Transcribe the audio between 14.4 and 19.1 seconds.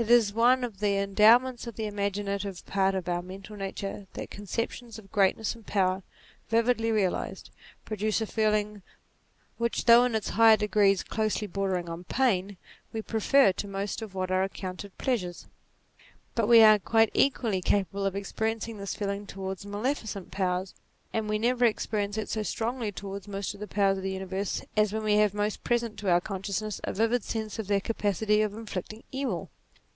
accounted pleasures. But we are quite equally capable of experiencing this